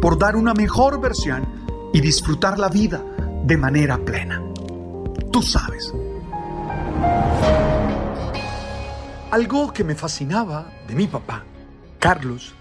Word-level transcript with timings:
por 0.00 0.18
dar 0.18 0.36
una 0.36 0.54
mejor 0.54 1.00
versión 1.00 1.46
y 1.92 2.00
disfrutar 2.00 2.58
la 2.58 2.68
vida 2.68 3.02
de 3.44 3.56
manera 3.56 3.98
plena. 3.98 4.42
Tú 5.32 5.42
sabes. 5.42 5.92
Algo 9.30 9.72
que 9.72 9.84
me 9.84 9.94
fascinaba 9.94 10.70
de 10.86 10.94
mi 10.94 11.06
papá, 11.06 11.44
Carlos, 11.98 12.54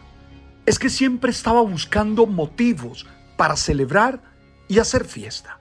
es 0.65 0.79
que 0.79 0.89
siempre 0.89 1.31
estaba 1.31 1.61
buscando 1.61 2.25
motivos 2.25 3.05
para 3.37 3.55
celebrar 3.55 4.21
y 4.67 4.79
hacer 4.79 5.05
fiesta. 5.05 5.59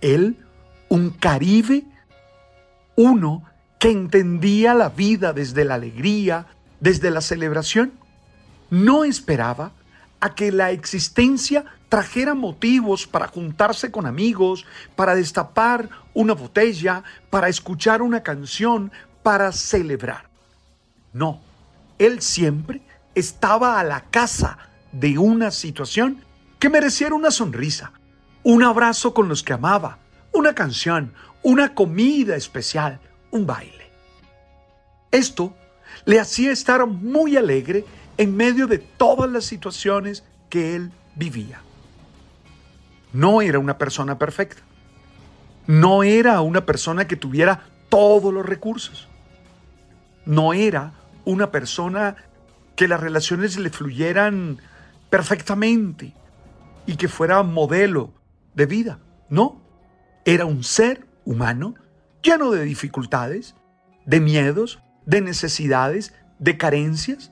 Él, 0.00 0.38
un 0.88 1.10
caribe, 1.10 1.84
uno 2.96 3.44
que 3.78 3.90
entendía 3.90 4.72
la 4.72 4.88
vida 4.88 5.32
desde 5.32 5.64
la 5.64 5.74
alegría, 5.74 6.46
desde 6.80 7.10
la 7.10 7.20
celebración, 7.20 7.92
no 8.70 9.04
esperaba 9.04 9.72
a 10.24 10.34
que 10.34 10.50
la 10.50 10.70
existencia 10.70 11.66
trajera 11.90 12.32
motivos 12.32 13.06
para 13.06 13.28
juntarse 13.28 13.90
con 13.90 14.06
amigos, 14.06 14.64
para 14.96 15.14
destapar 15.14 15.90
una 16.14 16.32
botella, 16.32 17.04
para 17.28 17.50
escuchar 17.50 18.00
una 18.00 18.22
canción, 18.22 18.90
para 19.22 19.52
celebrar. 19.52 20.30
No, 21.12 21.42
él 21.98 22.22
siempre 22.22 22.80
estaba 23.14 23.78
a 23.78 23.84
la 23.84 24.00
casa 24.04 24.56
de 24.92 25.18
una 25.18 25.50
situación 25.50 26.24
que 26.58 26.70
mereciera 26.70 27.14
una 27.14 27.30
sonrisa, 27.30 27.92
un 28.44 28.62
abrazo 28.62 29.12
con 29.12 29.28
los 29.28 29.42
que 29.42 29.52
amaba, 29.52 29.98
una 30.32 30.54
canción, 30.54 31.12
una 31.42 31.74
comida 31.74 32.34
especial, 32.34 32.98
un 33.30 33.44
baile. 33.44 33.90
Esto 35.10 35.54
le 36.06 36.18
hacía 36.18 36.50
estar 36.50 36.86
muy 36.86 37.36
alegre 37.36 37.84
en 38.16 38.36
medio 38.36 38.66
de 38.66 38.78
todas 38.78 39.30
las 39.30 39.44
situaciones 39.44 40.24
que 40.48 40.76
él 40.76 40.92
vivía. 41.14 41.60
No 43.12 43.42
era 43.42 43.58
una 43.58 43.78
persona 43.78 44.18
perfecta. 44.18 44.62
No 45.66 46.02
era 46.02 46.40
una 46.40 46.66
persona 46.66 47.06
que 47.06 47.16
tuviera 47.16 47.64
todos 47.88 48.32
los 48.32 48.44
recursos. 48.44 49.08
No 50.26 50.52
era 50.52 50.92
una 51.24 51.50
persona 51.50 52.16
que 52.76 52.88
las 52.88 53.00
relaciones 53.00 53.56
le 53.56 53.70
fluyeran 53.70 54.58
perfectamente 55.10 56.14
y 56.86 56.96
que 56.96 57.08
fuera 57.08 57.42
modelo 57.42 58.12
de 58.54 58.66
vida. 58.66 58.98
No, 59.28 59.62
era 60.24 60.44
un 60.44 60.64
ser 60.64 61.06
humano 61.24 61.74
lleno 62.22 62.50
de 62.50 62.64
dificultades, 62.64 63.54
de 64.06 64.20
miedos, 64.20 64.80
de 65.06 65.20
necesidades, 65.20 66.14
de 66.38 66.56
carencias, 66.58 67.30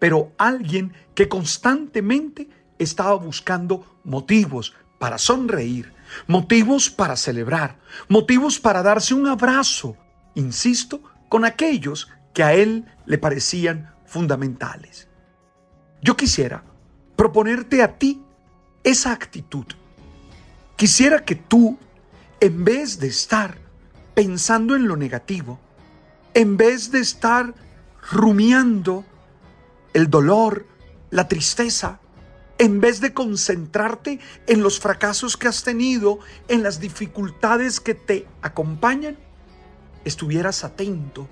pero 0.00 0.32
alguien 0.38 0.92
que 1.14 1.28
constantemente 1.28 2.48
estaba 2.80 3.14
buscando 3.14 4.00
motivos 4.02 4.74
para 4.98 5.18
sonreír, 5.18 5.92
motivos 6.26 6.90
para 6.90 7.14
celebrar, 7.14 7.78
motivos 8.08 8.58
para 8.58 8.82
darse 8.82 9.14
un 9.14 9.28
abrazo, 9.28 9.96
insisto, 10.34 11.00
con 11.28 11.44
aquellos 11.44 12.08
que 12.34 12.42
a 12.42 12.54
él 12.54 12.86
le 13.06 13.18
parecían 13.18 13.94
fundamentales. 14.04 15.08
Yo 16.02 16.16
quisiera 16.16 16.64
proponerte 17.14 17.82
a 17.82 17.98
ti 17.98 18.22
esa 18.82 19.12
actitud. 19.12 19.66
Quisiera 20.76 21.24
que 21.24 21.34
tú, 21.34 21.78
en 22.40 22.64
vez 22.64 22.98
de 22.98 23.08
estar 23.08 23.58
pensando 24.14 24.74
en 24.74 24.88
lo 24.88 24.96
negativo, 24.96 25.60
en 26.32 26.56
vez 26.56 26.90
de 26.90 27.00
estar 27.00 27.54
rumiando 28.10 29.04
el 29.92 30.10
dolor, 30.10 30.66
la 31.10 31.28
tristeza, 31.28 32.00
en 32.58 32.80
vez 32.80 33.00
de 33.00 33.14
concentrarte 33.14 34.20
en 34.46 34.62
los 34.62 34.80
fracasos 34.80 35.36
que 35.36 35.48
has 35.48 35.62
tenido, 35.62 36.18
en 36.48 36.62
las 36.62 36.80
dificultades 36.80 37.80
que 37.80 37.94
te 37.94 38.26
acompañan, 38.42 39.16
estuvieras 40.04 40.64
atento, 40.64 41.26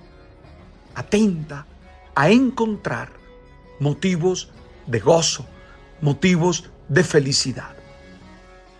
atenta 0.94 1.66
a 2.14 2.30
encontrar 2.30 3.12
motivos 3.78 4.50
de 4.86 5.00
gozo, 5.00 5.46
motivos 6.00 6.70
de 6.88 7.04
felicidad. 7.04 7.76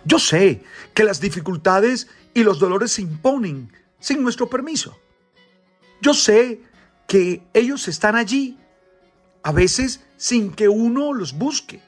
Yo 0.03 0.19
sé 0.19 0.63
que 0.93 1.03
las 1.03 1.21
dificultades 1.21 2.07
y 2.33 2.43
los 2.43 2.59
dolores 2.59 2.91
se 2.93 3.01
imponen 3.01 3.71
sin 3.99 4.23
nuestro 4.23 4.49
permiso. 4.49 4.97
Yo 6.01 6.13
sé 6.13 6.61
que 7.07 7.43
ellos 7.53 7.87
están 7.87 8.15
allí, 8.15 8.58
a 9.43 9.51
veces 9.51 10.01
sin 10.17 10.51
que 10.51 10.69
uno 10.69 11.13
los 11.13 11.33
busque, 11.33 11.81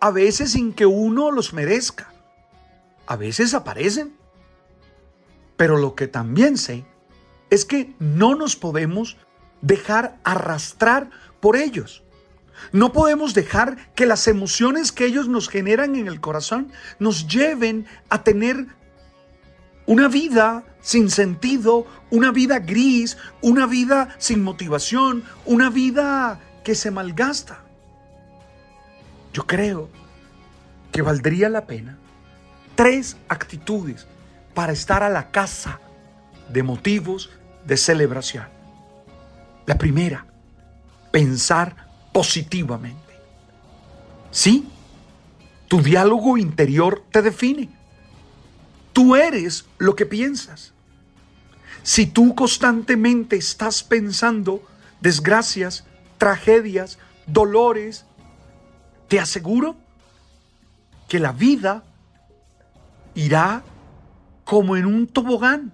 a 0.00 0.10
veces 0.10 0.52
sin 0.52 0.72
que 0.72 0.86
uno 0.86 1.30
los 1.30 1.52
merezca, 1.52 2.12
a 3.06 3.16
veces 3.16 3.54
aparecen. 3.54 4.16
Pero 5.56 5.78
lo 5.78 5.94
que 5.94 6.06
también 6.06 6.58
sé 6.58 6.84
es 7.50 7.64
que 7.64 7.94
no 7.98 8.34
nos 8.34 8.56
podemos 8.56 9.16
dejar 9.62 10.18
arrastrar 10.24 11.10
por 11.40 11.56
ellos. 11.56 12.02
No 12.72 12.92
podemos 12.92 13.34
dejar 13.34 13.92
que 13.94 14.06
las 14.06 14.26
emociones 14.28 14.92
que 14.92 15.04
ellos 15.04 15.28
nos 15.28 15.48
generan 15.48 15.94
en 15.96 16.06
el 16.06 16.20
corazón 16.20 16.72
nos 16.98 17.28
lleven 17.28 17.86
a 18.08 18.22
tener 18.22 18.66
una 19.86 20.08
vida 20.08 20.64
sin 20.80 21.10
sentido, 21.10 21.86
una 22.10 22.32
vida 22.32 22.58
gris, 22.58 23.16
una 23.40 23.66
vida 23.66 24.14
sin 24.18 24.42
motivación, 24.42 25.24
una 25.44 25.70
vida 25.70 26.40
que 26.66 26.74
se 26.74 26.90
malgasta. 26.90 27.60
Yo 29.32 29.46
creo 29.46 29.88
que 30.90 31.00
valdría 31.00 31.48
la 31.48 31.64
pena 31.64 31.96
tres 32.74 33.16
actitudes 33.28 34.08
para 34.52 34.72
estar 34.72 35.04
a 35.04 35.08
la 35.08 35.30
casa 35.30 35.78
de 36.48 36.64
motivos 36.64 37.30
de 37.64 37.76
celebración. 37.76 38.48
La 39.64 39.78
primera, 39.78 40.26
pensar 41.12 41.86
positivamente. 42.12 43.14
Sí, 44.32 44.68
tu 45.68 45.80
diálogo 45.80 46.36
interior 46.36 47.04
te 47.12 47.22
define. 47.22 47.68
Tú 48.92 49.14
eres 49.14 49.66
lo 49.78 49.94
que 49.94 50.04
piensas. 50.04 50.72
Si 51.84 52.06
tú 52.06 52.34
constantemente 52.34 53.36
estás 53.36 53.84
pensando 53.84 54.66
desgracias, 55.00 55.84
tragedias, 56.18 56.98
dolores, 57.26 58.06
te 59.08 59.20
aseguro 59.20 59.76
que 61.08 61.18
la 61.18 61.32
vida 61.32 61.84
irá 63.14 63.62
como 64.44 64.76
en 64.76 64.86
un 64.86 65.06
tobogán 65.06 65.72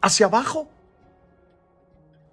hacia 0.00 0.26
abajo. 0.26 0.68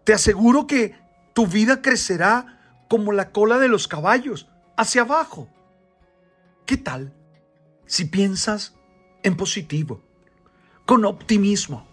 Te 0.03 0.13
aseguro 0.13 0.67
que 0.67 0.95
tu 1.33 1.47
vida 1.47 1.81
crecerá 1.81 2.59
como 2.87 3.11
la 3.11 3.31
cola 3.31 3.57
de 3.57 3.67
los 3.67 3.87
caballos, 3.87 4.47
hacia 4.77 5.01
abajo. 5.01 5.47
¿Qué 6.65 6.77
tal 6.77 7.13
si 7.85 8.05
piensas 8.05 8.75
en 9.23 9.35
positivo, 9.35 10.01
con 10.85 11.05
optimismo? 11.05 11.87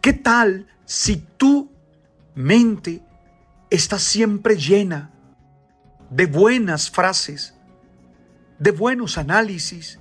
¿Qué 0.00 0.12
tal 0.12 0.66
si 0.84 1.16
tu 1.16 1.70
mente 2.34 3.02
está 3.74 3.98
siempre 3.98 4.56
llena 4.56 5.10
de 6.10 6.26
buenas 6.26 6.90
frases, 6.90 7.54
de 8.58 8.70
buenos 8.70 9.18
análisis 9.18 9.98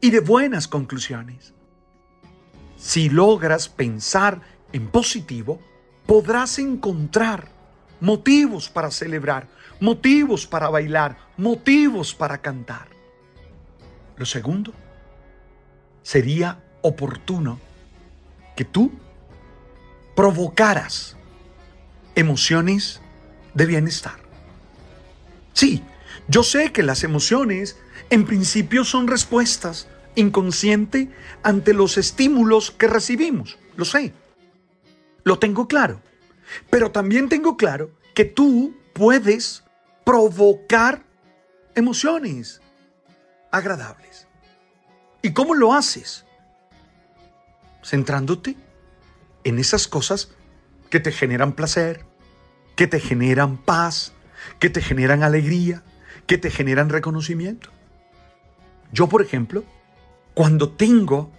y 0.00 0.10
de 0.10 0.20
buenas 0.20 0.68
conclusiones? 0.68 1.54
si 2.78 3.10
logras 3.10 3.68
pensar 3.68 4.40
en 4.72 4.88
positivo, 4.88 5.60
podrás 6.06 6.58
encontrar 6.58 7.48
motivos 8.00 8.70
para 8.70 8.90
celebrar, 8.90 9.48
motivos 9.80 10.46
para 10.46 10.70
bailar, 10.70 11.18
motivos 11.36 12.14
para 12.14 12.38
cantar. 12.38 12.88
Lo 14.16 14.24
segundo, 14.24 14.72
sería 16.02 16.62
oportuno 16.82 17.58
que 18.56 18.64
tú 18.64 18.92
provocaras 20.14 21.16
emociones 22.18 23.00
de 23.54 23.64
bienestar. 23.64 24.16
Sí, 25.52 25.84
yo 26.26 26.42
sé 26.42 26.72
que 26.72 26.82
las 26.82 27.04
emociones 27.04 27.78
en 28.10 28.26
principio 28.26 28.84
son 28.84 29.06
respuestas 29.06 29.86
inconsciente 30.16 31.10
ante 31.44 31.72
los 31.72 31.96
estímulos 31.96 32.72
que 32.72 32.88
recibimos. 32.88 33.56
Lo 33.76 33.84
sé. 33.84 34.12
Lo 35.22 35.38
tengo 35.38 35.68
claro. 35.68 36.02
Pero 36.70 36.90
también 36.90 37.28
tengo 37.28 37.56
claro 37.56 37.92
que 38.14 38.24
tú 38.24 38.76
puedes 38.94 39.62
provocar 40.04 41.04
emociones 41.76 42.60
agradables. 43.52 44.26
¿Y 45.22 45.32
cómo 45.34 45.54
lo 45.54 45.72
haces? 45.72 46.24
Centrándote 47.84 48.56
en 49.44 49.60
esas 49.60 49.86
cosas 49.86 50.30
que 50.90 50.98
te 50.98 51.12
generan 51.12 51.52
placer, 51.52 52.07
que 52.78 52.86
te 52.86 53.00
generan 53.00 53.56
paz, 53.56 54.12
que 54.60 54.70
te 54.70 54.80
generan 54.80 55.24
alegría, 55.24 55.82
que 56.28 56.38
te 56.38 56.48
generan 56.48 56.90
reconocimiento. 56.90 57.70
Yo, 58.92 59.08
por 59.08 59.20
ejemplo, 59.20 59.64
cuando 60.32 60.68
tengo 60.68 61.32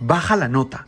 baja 0.00 0.36
la 0.36 0.48
nota, 0.48 0.86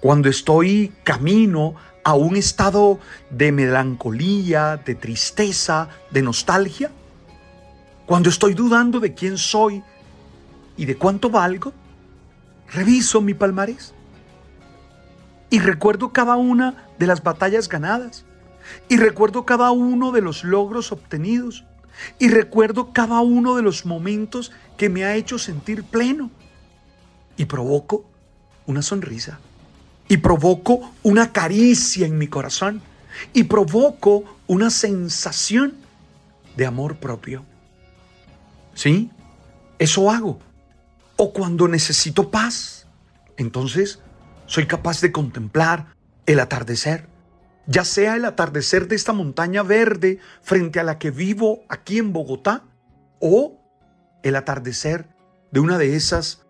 cuando 0.00 0.28
estoy 0.28 0.92
camino 1.02 1.76
a 2.04 2.12
un 2.12 2.36
estado 2.36 3.00
de 3.30 3.52
melancolía, 3.52 4.76
de 4.76 4.94
tristeza, 4.94 5.88
de 6.10 6.20
nostalgia, 6.20 6.90
cuando 8.04 8.28
estoy 8.28 8.52
dudando 8.52 9.00
de 9.00 9.14
quién 9.14 9.38
soy 9.38 9.82
y 10.76 10.84
de 10.84 10.98
cuánto 10.98 11.30
valgo, 11.30 11.72
reviso 12.70 13.22
mi 13.22 13.32
palmarés. 13.32 13.94
Y 15.48 15.58
recuerdo 15.58 16.12
cada 16.12 16.36
una 16.36 16.86
de 16.98 17.06
las 17.06 17.22
batallas 17.22 17.66
ganadas 17.66 18.26
y 18.88 18.96
recuerdo 18.96 19.44
cada 19.44 19.70
uno 19.70 20.12
de 20.12 20.20
los 20.20 20.44
logros 20.44 20.92
obtenidos 20.92 21.64
y 22.18 22.28
recuerdo 22.28 22.92
cada 22.92 23.20
uno 23.20 23.56
de 23.56 23.62
los 23.62 23.86
momentos 23.86 24.52
que 24.76 24.88
me 24.88 25.04
ha 25.04 25.16
hecho 25.16 25.38
sentir 25.38 25.84
pleno. 25.84 26.30
Y 27.36 27.44
provoco 27.44 28.04
una 28.66 28.82
sonrisa. 28.82 29.40
Y 30.08 30.18
provoco 30.18 30.92
una 31.02 31.32
caricia 31.32 32.06
en 32.06 32.18
mi 32.18 32.28
corazón. 32.28 32.82
Y 33.32 33.44
provoco 33.44 34.24
una 34.46 34.70
sensación 34.70 35.74
de 36.56 36.66
amor 36.66 36.96
propio. 36.96 37.44
¿Sí? 38.74 39.10
Eso 39.78 40.10
hago. 40.10 40.38
O 41.16 41.32
cuando 41.32 41.66
necesito 41.66 42.30
paz, 42.30 42.86
entonces 43.36 44.00
soy 44.46 44.66
capaz 44.66 45.00
de 45.00 45.12
contemplar 45.12 45.94
el 46.26 46.40
atardecer 46.40 47.08
ya 47.68 47.84
sea 47.84 48.16
el 48.16 48.24
atardecer 48.24 48.88
de 48.88 48.96
esta 48.96 49.12
montaña 49.12 49.62
verde 49.62 50.18
frente 50.40 50.80
a 50.80 50.84
la 50.84 50.98
que 50.98 51.10
vivo 51.10 51.60
aquí 51.68 51.98
en 51.98 52.14
Bogotá, 52.14 52.64
o 53.20 53.60
el 54.22 54.36
atardecer 54.36 55.06
de 55.50 55.60
una 55.60 55.76
de 55.76 55.94
esas 55.94 56.46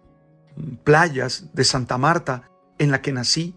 playas 0.84 1.52
de 1.54 1.64
Santa 1.64 1.98
Marta 1.98 2.44
en 2.78 2.92
la 2.92 3.02
que 3.02 3.12
nací 3.12 3.56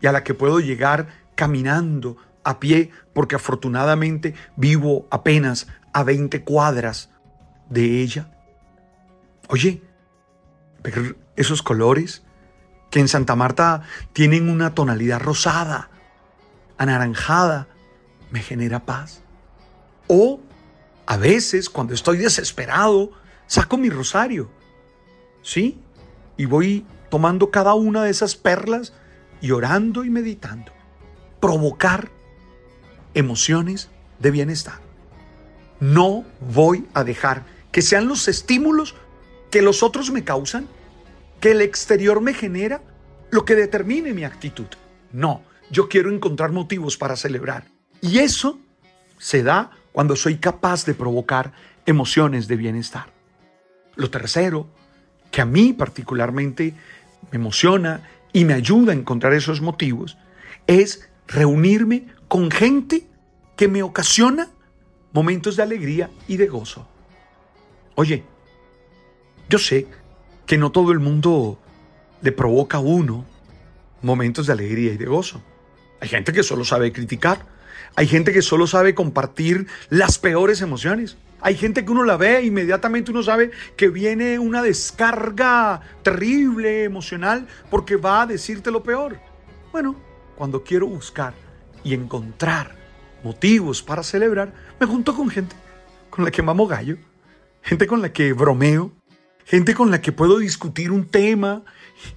y 0.00 0.06
a 0.06 0.12
la 0.12 0.24
que 0.24 0.32
puedo 0.32 0.58
llegar 0.60 1.08
caminando 1.34 2.16
a 2.44 2.60
pie 2.60 2.90
porque 3.12 3.36
afortunadamente 3.36 4.34
vivo 4.56 5.06
apenas 5.10 5.66
a 5.92 6.02
20 6.02 6.44
cuadras 6.44 7.10
de 7.68 8.00
ella. 8.00 8.30
Oye, 9.48 9.82
esos 11.36 11.62
colores 11.62 12.22
que 12.90 13.00
en 13.00 13.08
Santa 13.08 13.36
Marta 13.36 13.82
tienen 14.14 14.48
una 14.48 14.74
tonalidad 14.74 15.20
rosada, 15.20 15.90
anaranjada 16.78 17.68
me 18.30 18.40
genera 18.40 18.84
paz. 18.84 19.22
O 20.08 20.40
a 21.06 21.16
veces 21.16 21.70
cuando 21.70 21.94
estoy 21.94 22.18
desesperado, 22.18 23.12
saco 23.46 23.76
mi 23.76 23.90
rosario. 23.90 24.50
¿Sí? 25.42 25.78
Y 26.36 26.46
voy 26.46 26.84
tomando 27.08 27.50
cada 27.50 27.74
una 27.74 28.02
de 28.02 28.10
esas 28.10 28.34
perlas 28.34 28.92
y 29.40 29.52
orando 29.52 30.04
y 30.04 30.10
meditando. 30.10 30.72
Provocar 31.40 32.10
emociones 33.14 33.88
de 34.18 34.30
bienestar. 34.30 34.80
No 35.80 36.24
voy 36.40 36.86
a 36.94 37.04
dejar 37.04 37.44
que 37.70 37.82
sean 37.82 38.08
los 38.08 38.28
estímulos 38.28 38.94
que 39.50 39.62
los 39.62 39.82
otros 39.82 40.10
me 40.10 40.24
causan, 40.24 40.66
que 41.40 41.52
el 41.52 41.60
exterior 41.60 42.20
me 42.20 42.34
genera, 42.34 42.82
lo 43.30 43.44
que 43.44 43.54
determine 43.54 44.12
mi 44.12 44.24
actitud. 44.24 44.66
No, 45.12 45.42
yo 45.70 45.88
quiero 45.88 46.12
encontrar 46.12 46.52
motivos 46.52 46.96
para 46.96 47.16
celebrar. 47.16 47.64
Y 48.00 48.18
eso 48.18 48.58
se 49.18 49.42
da 49.42 49.70
cuando 49.92 50.16
soy 50.16 50.36
capaz 50.36 50.84
de 50.84 50.94
provocar 50.94 51.52
emociones 51.86 52.48
de 52.48 52.56
bienestar. 52.56 53.12
Lo 53.94 54.10
tercero, 54.10 54.68
que 55.30 55.40
a 55.40 55.46
mí 55.46 55.72
particularmente 55.72 56.74
me 57.30 57.36
emociona 57.36 58.02
y 58.32 58.44
me 58.44 58.54
ayuda 58.54 58.92
a 58.92 58.96
encontrar 58.96 59.32
esos 59.32 59.60
motivos, 59.60 60.18
es 60.66 61.08
reunirme 61.26 62.06
con 62.28 62.50
gente 62.50 63.06
que 63.56 63.68
me 63.68 63.82
ocasiona 63.82 64.48
momentos 65.12 65.56
de 65.56 65.62
alegría 65.62 66.10
y 66.28 66.36
de 66.36 66.46
gozo. 66.46 66.86
Oye, 67.94 68.24
yo 69.48 69.58
sé 69.58 69.86
que 70.44 70.58
no 70.58 70.70
todo 70.70 70.92
el 70.92 70.98
mundo 70.98 71.58
le 72.20 72.32
provoca 72.32 72.76
a 72.76 72.80
uno 72.80 73.24
momentos 74.02 74.46
de 74.46 74.52
alegría 74.52 74.92
y 74.92 74.96
de 74.96 75.06
gozo. 75.06 75.42
Hay 76.00 76.08
gente 76.08 76.32
que 76.32 76.42
solo 76.42 76.64
sabe 76.64 76.92
criticar. 76.92 77.46
Hay 77.94 78.06
gente 78.06 78.32
que 78.32 78.42
solo 78.42 78.66
sabe 78.66 78.94
compartir 78.94 79.66
las 79.88 80.18
peores 80.18 80.60
emociones. 80.60 81.16
Hay 81.40 81.54
gente 81.56 81.84
que 81.84 81.90
uno 81.90 82.04
la 82.04 82.16
ve 82.16 82.38
e 82.38 82.46
inmediatamente 82.46 83.10
uno 83.10 83.22
sabe 83.22 83.50
que 83.76 83.88
viene 83.88 84.38
una 84.38 84.62
descarga 84.62 85.80
terrible 86.02 86.84
emocional 86.84 87.46
porque 87.70 87.96
va 87.96 88.22
a 88.22 88.26
decirte 88.26 88.70
lo 88.70 88.82
peor. 88.82 89.18
Bueno, 89.72 89.96
cuando 90.36 90.64
quiero 90.64 90.86
buscar 90.86 91.34
y 91.84 91.94
encontrar 91.94 92.74
motivos 93.22 93.82
para 93.82 94.02
celebrar, 94.02 94.52
me 94.80 94.86
junto 94.86 95.14
con 95.14 95.28
gente 95.30 95.56
con 96.10 96.24
la 96.24 96.30
que 96.30 96.42
mamo 96.42 96.66
gallo, 96.66 96.96
gente 97.62 97.86
con 97.86 98.00
la 98.00 98.12
que 98.12 98.32
bromeo, 98.32 98.92
gente 99.44 99.74
con 99.74 99.90
la 99.90 100.00
que 100.00 100.12
puedo 100.12 100.38
discutir 100.38 100.90
un 100.90 101.06
tema 101.06 101.62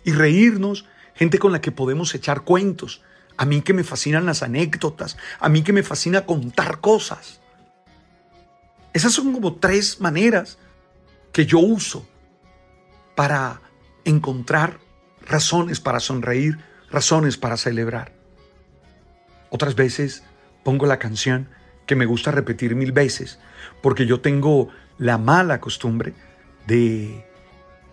y 0.03 0.11
reírnos, 0.11 0.85
gente 1.15 1.37
con 1.37 1.51
la 1.51 1.61
que 1.61 1.71
podemos 1.71 2.15
echar 2.15 2.41
cuentos, 2.41 3.03
a 3.39 3.45
mí 3.45 3.61
que 3.61 3.73
me 3.73 3.85
fascinan 3.85 4.25
las 4.25 4.43
anécdotas, 4.43 5.15
a 5.39 5.47
mí 5.47 5.63
que 5.63 5.71
me 5.71 5.81
fascina 5.81 6.25
contar 6.25 6.81
cosas. 6.81 7.39
Esas 8.91 9.13
son 9.13 9.31
como 9.31 9.55
tres 9.55 10.01
maneras 10.01 10.57
que 11.31 11.45
yo 11.45 11.59
uso 11.59 12.05
para 13.15 13.61
encontrar 14.03 14.81
razones 15.25 15.79
para 15.79 16.01
sonreír, 16.01 16.59
razones 16.91 17.37
para 17.37 17.55
celebrar. 17.55 18.11
Otras 19.49 19.73
veces 19.73 20.21
pongo 20.65 20.85
la 20.85 20.99
canción 20.99 21.47
que 21.85 21.95
me 21.95 22.05
gusta 22.05 22.31
repetir 22.31 22.75
mil 22.75 22.91
veces, 22.91 23.39
porque 23.81 24.05
yo 24.05 24.19
tengo 24.19 24.67
la 24.97 25.17
mala 25.17 25.61
costumbre 25.61 26.13
de 26.67 27.25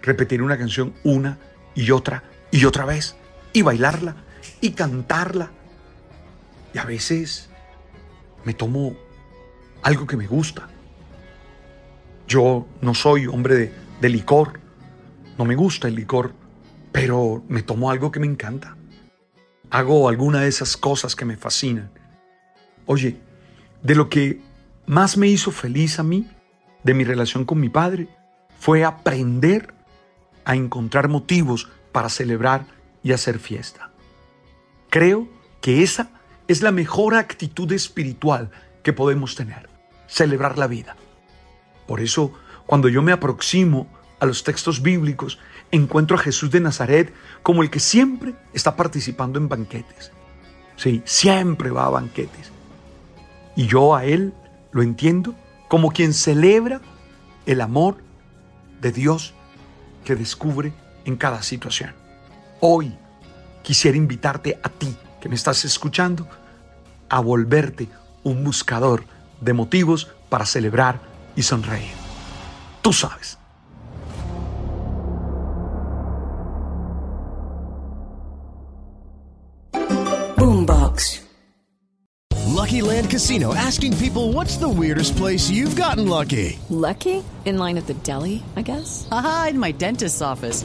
repetir 0.03 0.43
una 0.43 0.59
canción 0.59 0.93
una 1.05 1.39
y 1.77 1.93
otra 1.93 2.25
y 2.51 2.65
otra 2.65 2.85
vez 2.85 3.15
y 3.53 3.63
bailarla 3.63 4.26
y 4.61 4.71
cantarla. 4.71 5.51
Y 6.75 6.79
a 6.79 6.85
veces 6.85 7.49
me 8.45 8.55
tomo 8.55 8.97
algo 9.83 10.07
que 10.07 10.17
me 10.17 10.27
gusta. 10.27 10.69
Yo 12.29 12.67
no 12.81 12.95
soy 12.95 13.27
hombre 13.27 13.73
de, 14.01 14.09
licor, 14.09 14.61
no 15.39 15.45
me 15.45 15.55
gusta 15.55 15.89
el 15.89 15.95
licor, 15.95 16.33
pero 16.93 17.45
me 17.49 17.63
tomo 17.63 17.91
algo 17.91 18.11
que 18.11 18.21
me 18.21 18.27
encanta. 18.27 18.77
Hago 19.71 20.09
alguna 20.09 20.41
de 20.41 20.49
esas 20.49 20.77
cosas 20.77 21.15
que 21.15 21.25
me 21.25 21.37
fascinan. 21.37 21.91
Oye, 22.87 23.17
de 23.83 23.95
lo 23.95 24.09
que 24.09 24.41
más 24.87 25.17
me 25.17 25.29
hizo 25.29 25.51
feliz 25.51 25.99
a 25.99 26.03
mí, 26.03 26.29
de 26.83 26.95
mi 26.95 27.05
relación 27.05 27.45
con 27.45 27.61
mi 27.61 27.69
padre, 27.69 28.09
fue 28.59 28.85
aprender 28.85 29.75
a 30.45 30.55
encontrar 30.55 31.09
motivos 31.09 31.69
para 31.93 32.09
celebrar 32.09 32.67
y 33.03 33.13
hacer 33.13 33.39
fiesta. 33.39 33.91
Creo 34.91 35.29
que 35.61 35.83
esa 35.83 36.11
es 36.49 36.63
la 36.63 36.71
mejor 36.71 37.15
actitud 37.15 37.71
espiritual 37.73 38.51
que 38.83 38.93
podemos 38.93 39.35
tener, 39.35 39.69
celebrar 40.07 40.59
la 40.59 40.67
vida. 40.67 40.97
Por 41.87 42.01
eso, 42.01 42.33
cuando 42.67 42.89
yo 42.89 43.03
me 43.03 43.13
aproximo 43.13 43.89
a 44.21 44.27
los 44.27 44.45
textos 44.45 44.83
bíblicos, 44.83 45.39
encuentro 45.71 46.17
a 46.17 46.21
Jesús 46.21 46.51
de 46.51 46.61
Nazaret 46.61 47.13
como 47.43 47.63
el 47.63 47.71
que 47.71 47.81
siempre 47.81 48.35
está 48.53 48.77
participando 48.77 49.39
en 49.39 49.49
banquetes. 49.49 50.13
Sí, 50.77 51.03
siempre 51.05 51.71
va 51.71 51.87
a 51.87 51.91
banquetes. 51.91 52.53
Y 53.57 53.67
yo 53.67 53.95
a 53.95 54.05
él 54.05 54.35
lo 54.73 54.83
entiendo 54.83 55.35
como 55.69 55.91
quien 55.91 56.13
celebra 56.13 56.81
el 57.47 57.61
amor 57.61 57.97
de 58.81 58.93
Dios 58.93 59.35
que 60.05 60.15
descubre 60.15 60.73
en 61.05 61.17
cada 61.17 61.43
situación. 61.43 61.95
Hoy 62.61 62.97
quisiera 63.67 63.97
invitarte 63.97 64.61
a 64.63 64.69
ti, 64.69 64.95
que 65.21 65.29
me 65.29 65.35
estás 65.35 65.65
escuchando, 65.65 66.29
a 67.09 67.19
volverte 67.19 67.89
un 68.23 68.45
buscador 68.45 69.05
de 69.41 69.53
motivos 69.55 70.09
para 70.29 70.47
celebrar 70.47 71.01
y 71.35 71.43
sonreír. 71.43 71.91
Tú 72.81 72.93
sabes. 72.93 73.37
Boombox. 80.37 81.23
Lucky 82.47 82.81
Land 82.81 83.11
Casino 83.11 83.53
asking 83.53 83.97
people 83.97 84.33
what's 84.33 84.59
the 84.59 84.69
weirdest 84.69 85.17
place 85.17 85.51
you've 85.51 85.75
gotten 85.75 86.09
lucky? 86.09 86.57
Lucky? 86.71 87.25
In 87.45 87.59
line 87.59 87.77
at 87.79 87.87
the 87.87 87.95
deli, 87.95 88.45
I 88.55 88.63
guess? 88.63 89.09
Aha, 89.11 89.49
in 89.51 89.59
my 89.59 89.73
dentist's 89.73 90.23
office. 90.23 90.65